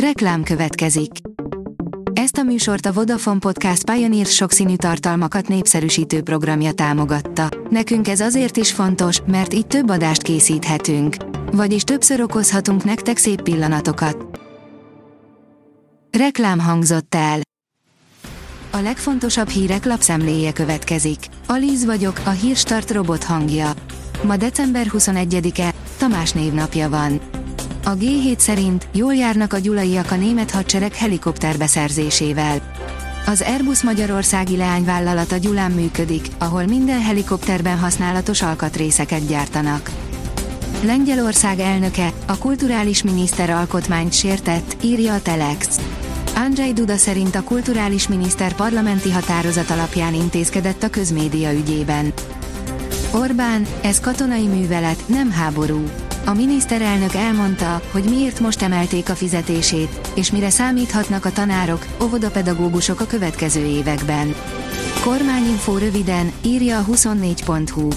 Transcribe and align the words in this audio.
Reklám 0.00 0.42
következik. 0.42 1.10
Ezt 2.12 2.36
a 2.36 2.42
műsort 2.42 2.86
a 2.86 2.92
Vodafone 2.92 3.38
Podcast 3.38 3.90
Pioneer 3.90 4.26
sokszínű 4.26 4.76
tartalmakat 4.76 5.48
népszerűsítő 5.48 6.22
programja 6.22 6.72
támogatta. 6.72 7.48
Nekünk 7.70 8.08
ez 8.08 8.20
azért 8.20 8.56
is 8.56 8.72
fontos, 8.72 9.20
mert 9.26 9.54
így 9.54 9.66
több 9.66 9.90
adást 9.90 10.22
készíthetünk. 10.22 11.16
Vagyis 11.52 11.82
többször 11.82 12.20
okozhatunk 12.20 12.84
nektek 12.84 13.16
szép 13.16 13.42
pillanatokat. 13.42 14.40
Reklám 16.18 16.58
hangzott 16.58 17.14
el. 17.14 17.40
A 18.70 18.78
legfontosabb 18.78 19.48
hírek 19.48 19.84
lapszemléje 19.84 20.52
következik. 20.52 21.18
Alíz 21.46 21.84
vagyok, 21.84 22.20
a 22.24 22.30
hírstart 22.30 22.90
robot 22.90 23.24
hangja. 23.24 23.72
Ma 24.22 24.36
december 24.36 24.86
21-e, 24.92 25.74
Tamás 25.98 26.32
névnapja 26.32 26.88
van. 26.88 27.35
A 27.86 27.96
G7 27.96 28.38
szerint 28.38 28.88
jól 28.92 29.14
járnak 29.14 29.52
a 29.52 29.58
gyulaiak 29.58 30.10
a 30.10 30.16
német 30.16 30.50
hadsereg 30.50 30.94
helikopter 30.94 31.58
beszerzésével. 31.58 32.72
Az 33.26 33.40
Airbus 33.40 33.82
Magyarországi 33.82 34.56
leányvállalata 34.56 35.36
Gyulán 35.36 35.70
működik, 35.70 36.28
ahol 36.38 36.64
minden 36.64 37.00
helikopterben 37.00 37.78
használatos 37.78 38.42
alkatrészeket 38.42 39.26
gyártanak. 39.26 39.90
Lengyelország 40.84 41.58
elnöke, 41.58 42.12
a 42.26 42.38
kulturális 42.38 43.02
miniszter 43.02 43.50
alkotmányt 43.50 44.12
sértett, 44.12 44.76
írja 44.80 45.14
a 45.14 45.22
Telex. 45.22 45.80
Andrzej 46.36 46.72
Duda 46.72 46.96
szerint 46.96 47.34
a 47.34 47.42
kulturális 47.42 48.08
miniszter 48.08 48.54
parlamenti 48.54 49.10
határozat 49.10 49.70
alapján 49.70 50.14
intézkedett 50.14 50.82
a 50.82 50.90
közmédia 50.90 51.52
ügyében. 51.52 52.12
Orbán, 53.12 53.66
ez 53.82 54.00
katonai 54.00 54.46
művelet, 54.46 55.08
nem 55.08 55.30
háború. 55.30 55.84
A 56.28 56.34
miniszterelnök 56.34 57.14
elmondta, 57.14 57.82
hogy 57.90 58.04
miért 58.04 58.40
most 58.40 58.62
emelték 58.62 59.10
a 59.10 59.14
fizetését, 59.14 60.10
és 60.14 60.30
mire 60.30 60.50
számíthatnak 60.50 61.24
a 61.24 61.32
tanárok, 61.32 61.86
óvodapedagógusok 62.02 63.00
a 63.00 63.06
következő 63.06 63.64
években. 63.64 64.34
Kormányinfo 65.04 65.78
röviden, 65.78 66.32
írja 66.44 66.78
a 66.78 66.84
24.hu. 66.84 67.88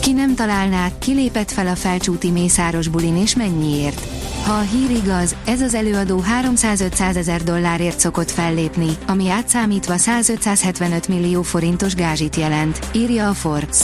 Ki 0.00 0.12
nem 0.12 0.34
találná, 0.34 0.88
kilépett 0.98 1.50
fel 1.50 1.66
a 1.66 1.76
felcsúti 1.76 2.30
mészáros 2.30 2.88
bulin 2.88 3.16
és 3.16 3.36
mennyiért? 3.36 4.00
Ha 4.44 4.52
a 4.52 4.60
hír 4.60 4.90
igaz, 4.90 5.36
ez 5.46 5.60
az 5.60 5.74
előadó 5.74 6.24
300-500 6.42 7.16
ezer 7.16 7.42
dollárért 7.42 7.98
szokott 7.98 8.30
fellépni, 8.30 8.90
ami 9.06 9.30
átszámítva 9.30 9.94
100-575 9.96 11.08
millió 11.08 11.42
forintos 11.42 11.94
gázsit 11.94 12.36
jelent, 12.36 12.78
írja 12.92 13.28
a 13.28 13.34
Forbes. 13.34 13.78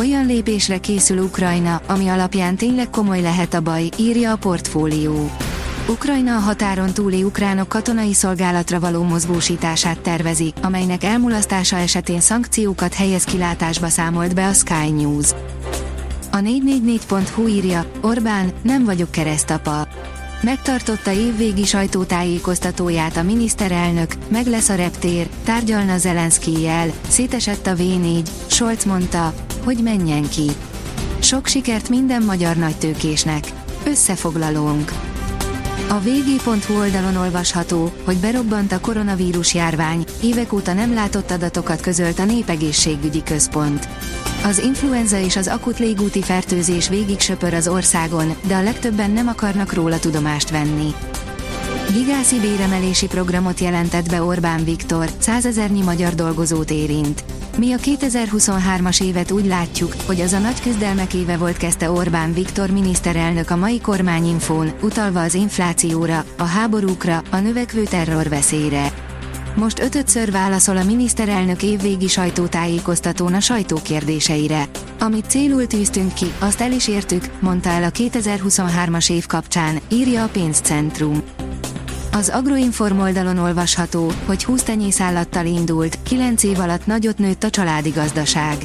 Olyan 0.00 0.26
lépésre 0.26 0.78
készül 0.78 1.18
Ukrajna, 1.18 1.80
ami 1.86 2.08
alapján 2.08 2.56
tényleg 2.56 2.90
komoly 2.90 3.20
lehet 3.20 3.54
a 3.54 3.60
baj, 3.60 3.88
írja 3.96 4.32
a 4.32 4.36
portfólió. 4.36 5.30
Ukrajna 5.88 6.36
a 6.36 6.38
határon 6.38 6.92
túli 6.92 7.22
ukránok 7.22 7.68
katonai 7.68 8.12
szolgálatra 8.12 8.80
való 8.80 9.02
mozgósítását 9.02 10.00
tervezi, 10.00 10.52
amelynek 10.62 11.04
elmulasztása 11.04 11.76
esetén 11.76 12.20
szankciókat 12.20 12.94
helyez 12.94 13.24
kilátásba 13.24 13.88
számolt 13.88 14.34
be 14.34 14.46
a 14.46 14.52
Sky 14.52 14.90
News. 14.90 15.30
A 16.30 16.36
444.hu 16.36 17.46
írja, 17.46 17.84
Orbán, 18.00 18.52
nem 18.62 18.84
vagyok 18.84 19.10
keresztapa. 19.10 19.88
Megtartotta 20.42 21.12
évvégi 21.12 21.64
sajtótájékoztatóját 21.64 23.16
a 23.16 23.22
miniszterelnök, 23.22 24.14
meg 24.28 24.46
lesz 24.46 24.68
a 24.68 24.74
reptér, 24.74 25.28
tárgyalna 25.44 25.98
Zelenszkijjel, 25.98 26.90
szétesett 27.08 27.66
a 27.66 27.74
V4, 27.74 28.26
Scholz 28.46 28.84
mondta, 28.84 29.34
hogy 29.64 29.78
menjen 29.82 30.28
ki. 30.28 30.50
Sok 31.18 31.46
sikert 31.46 31.88
minden 31.88 32.22
magyar 32.22 32.56
nagytőkésnek. 32.56 33.52
Összefoglalónk. 33.86 34.92
A 35.88 35.98
vg.hu 35.98 36.78
oldalon 36.78 37.16
olvasható, 37.16 37.92
hogy 38.04 38.16
berobbant 38.16 38.72
a 38.72 38.80
koronavírus 38.80 39.54
járvány, 39.54 40.04
évek 40.22 40.52
óta 40.52 40.72
nem 40.72 40.94
látott 40.94 41.30
adatokat 41.30 41.80
közölt 41.80 42.18
a 42.18 42.24
Népegészségügyi 42.24 43.22
Központ. 43.22 43.88
Az 44.44 44.58
influenza 44.58 45.18
és 45.18 45.36
az 45.36 45.48
akut 45.48 45.78
légúti 45.78 46.22
fertőzés 46.22 46.88
végig 46.88 47.20
söpör 47.20 47.54
az 47.54 47.68
országon, 47.68 48.34
de 48.46 48.54
a 48.54 48.62
legtöbben 48.62 49.10
nem 49.10 49.28
akarnak 49.28 49.72
róla 49.72 49.98
tudomást 49.98 50.50
venni. 50.50 50.94
Gigászi 51.92 52.40
béremelési 52.40 53.06
programot 53.06 53.60
jelentett 53.60 54.08
be 54.08 54.22
Orbán 54.22 54.64
Viktor, 54.64 55.10
százezernyi 55.18 55.82
magyar 55.82 56.14
dolgozót 56.14 56.70
érint. 56.70 57.24
Mi 57.56 57.72
a 57.72 57.76
2023-as 57.76 59.02
évet 59.02 59.30
úgy 59.30 59.46
látjuk, 59.46 59.94
hogy 60.06 60.20
az 60.20 60.32
a 60.32 60.38
nagy 60.38 60.60
küzdelmek 60.60 61.14
éve 61.14 61.36
volt 61.36 61.56
kezdte 61.56 61.90
Orbán 61.90 62.32
Viktor 62.32 62.70
miniszterelnök 62.70 63.50
a 63.50 63.56
mai 63.56 63.80
kormányinfón, 63.80 64.72
utalva 64.82 65.22
az 65.22 65.34
inflációra, 65.34 66.24
a 66.38 66.44
háborúkra, 66.44 67.22
a 67.30 67.36
növekvő 67.36 67.84
terrorveszélyre. 67.84 68.92
Most 69.54 69.80
ötödször 69.80 70.30
válaszol 70.30 70.76
a 70.76 70.84
miniszterelnök 70.84 71.62
évvégi 71.62 72.08
sajtótájékoztatón 72.08 73.34
a 73.34 73.40
sajtó 73.40 73.78
kérdéseire. 73.82 74.64
Amit 74.98 75.30
célul 75.30 75.66
tűztünk 75.66 76.14
ki, 76.14 76.26
azt 76.38 76.60
el 76.60 76.72
is 76.72 76.88
értük, 76.88 77.24
mondta 77.40 77.68
el 77.68 77.82
a 77.82 77.90
2023-as 77.90 79.10
év 79.12 79.26
kapcsán, 79.26 79.78
írja 79.88 80.22
a 80.22 80.28
pénzcentrum. 80.28 81.22
Az 82.12 82.28
Agroinform 82.28 82.98
oldalon 82.98 83.38
olvasható, 83.38 84.12
hogy 84.26 84.44
20 84.44 84.62
tenyészállattal 84.62 85.46
indult, 85.46 85.98
9 86.02 86.42
év 86.42 86.60
alatt 86.60 86.86
nagyot 86.86 87.18
nőtt 87.18 87.44
a 87.44 87.50
családi 87.50 87.90
gazdaság. 87.90 88.56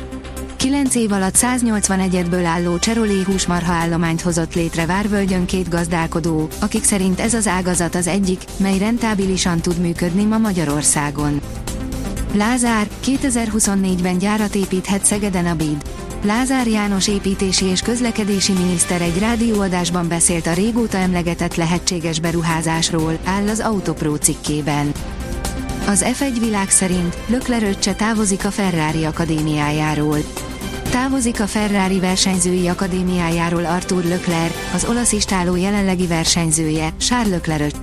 9 0.55 0.95
év 0.95 1.11
alatt 1.11 1.35
181-ből 1.35 2.43
álló 2.45 2.79
cserolé 2.79 3.21
húsmarha 3.21 3.73
állományt 3.73 4.21
hozott 4.21 4.55
létre 4.55 4.85
Várvölgyön 4.85 5.45
két 5.45 5.69
gazdálkodó, 5.69 6.47
akik 6.61 6.83
szerint 6.83 7.19
ez 7.19 7.33
az 7.33 7.47
ágazat 7.47 7.95
az 7.95 8.07
egyik, 8.07 8.43
mely 8.57 8.77
rentábilisan 8.77 9.59
tud 9.59 9.77
működni 9.77 10.23
ma 10.23 10.37
Magyarországon. 10.37 11.41
Lázár, 12.33 12.87
2024-ben 13.05 14.17
gyárat 14.17 14.55
építhet 14.55 15.05
Szegeden 15.05 15.45
a 15.45 15.55
BID. 15.55 15.94
Lázár 16.25 16.67
János 16.67 17.07
építési 17.07 17.65
és 17.65 17.81
közlekedési 17.81 18.53
miniszter 18.53 19.01
egy 19.01 19.19
rádióadásban 19.19 20.07
beszélt 20.07 20.47
a 20.47 20.53
régóta 20.53 20.97
emlegetett 20.97 21.55
lehetséges 21.55 22.19
beruházásról, 22.19 23.17
áll 23.23 23.47
az 23.47 23.59
Autopro 23.59 24.15
cikkében. 24.15 24.91
Az 25.87 26.05
F1 26.07 26.35
világ 26.39 26.69
szerint 26.69 27.17
Lökleröccse 27.27 27.93
távozik 27.93 28.45
a 28.45 28.51
Ferrari 28.51 29.03
akadémiájáról. 29.03 30.17
Távozik 30.89 31.41
a 31.41 31.47
Ferrari 31.47 31.99
versenyzői 31.99 32.67
akadémiájáról 32.67 33.65
Arthur 33.65 34.03
Lökler, 34.03 34.51
az 34.73 34.85
olasz 34.89 35.11
istáló 35.11 35.55
jelenlegi 35.55 36.07
versenyzője, 36.07 36.93
Charles 36.97 37.29
Leclerc 37.29 37.77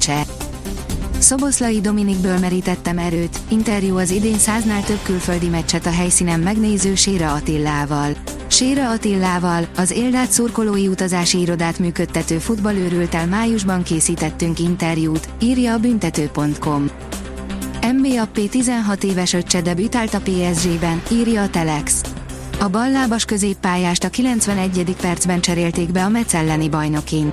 Szoboszlai 1.23 1.81
Dominikből 1.81 2.39
merítettem 2.39 2.99
erőt, 2.99 3.39
interjú 3.49 3.97
az 3.97 4.11
idén 4.11 4.39
száznál 4.39 4.83
több 4.83 5.03
külföldi 5.03 5.49
meccset 5.49 5.87
a 5.87 5.91
helyszínen 5.91 6.41
megnéző 6.41 6.95
Séra 6.95 7.33
Attillával. 7.33 8.13
Séra 8.47 8.91
Attillával, 8.91 9.67
az 9.77 9.91
Éldát 9.91 10.31
szurkolói 10.31 10.89
utazási 10.89 11.41
irodát 11.41 11.79
működtető 11.79 12.39
futballőrültel 12.39 13.27
májusban 13.27 13.83
készítettünk 13.83 14.59
interjút, 14.59 15.29
írja 15.41 15.73
a 15.73 15.79
büntető.com. 15.79 16.91
Mbappé 17.93 18.47
16 18.47 19.05
éves 19.05 19.33
öccse 19.33 19.61
debütált 19.61 20.15
a 20.15 20.21
PSG-ben, 20.21 21.03
írja 21.11 21.43
a 21.43 21.51
Telex. 21.51 22.01
A 22.61 22.69
ballábas 22.69 23.25
középpályást 23.25 24.05
a 24.05 24.09
91. 24.09 24.97
percben 25.01 25.41
cserélték 25.41 25.93
be 25.93 26.05
a 26.05 26.09
Metz 26.09 26.35
elleni 26.35 26.69
bajnokin. 26.69 27.33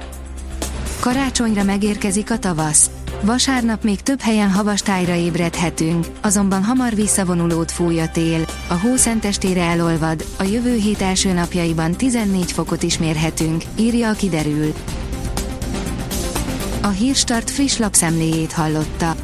Karácsonyra 0.99 1.63
megérkezik 1.63 2.31
a 2.31 2.39
tavasz. 2.39 2.89
Vasárnap 3.21 3.83
még 3.83 4.01
több 4.01 4.19
helyen 4.19 4.51
havas 4.51 4.81
tájra 4.81 5.15
ébredhetünk, 5.15 6.05
azonban 6.21 6.63
hamar 6.63 6.95
visszavonulót 6.95 7.71
fúj 7.71 7.99
a 7.99 8.09
tél, 8.09 8.45
a 8.67 8.73
hó 8.73 8.95
szentestére 8.95 9.61
elolvad, 9.61 10.25
a 10.37 10.43
jövő 10.43 10.75
hét 10.75 11.01
első 11.01 11.33
napjaiban 11.33 11.91
14 11.91 12.51
fokot 12.51 12.83
is 12.83 12.97
mérhetünk, 12.97 13.63
írja 13.75 14.09
a 14.09 14.13
kiderül. 14.13 14.73
A 16.81 16.87
Hírstart 16.87 17.49
friss 17.49 17.77
lapszemléjét 17.77 18.51
hallotta. 18.51 19.15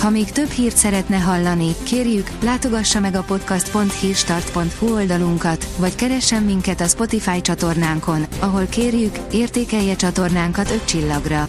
Ha 0.00 0.10
még 0.10 0.30
több 0.30 0.50
hírt 0.50 0.76
szeretne 0.76 1.16
hallani, 1.16 1.74
kérjük, 1.82 2.30
látogassa 2.42 3.00
meg 3.00 3.14
a 3.14 3.22
podcast.hírstart.hu 3.22 4.94
oldalunkat, 4.94 5.66
vagy 5.78 5.94
keressen 5.94 6.42
minket 6.42 6.80
a 6.80 6.86
Spotify 6.86 7.40
csatornánkon, 7.40 8.26
ahol 8.40 8.66
kérjük, 8.66 9.16
értékelje 9.32 9.96
csatornánkat 9.96 10.70
5 10.70 10.84
csillagra. 10.84 11.48